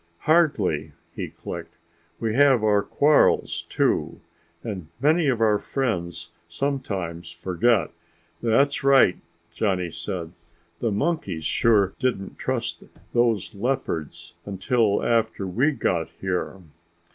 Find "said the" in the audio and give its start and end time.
9.91-10.91